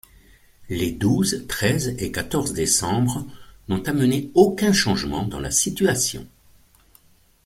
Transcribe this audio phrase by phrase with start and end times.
[0.69, 3.23] Les douze, treize et quatorze décembre
[3.67, 6.27] n’ont amené aucun changement dans la situation.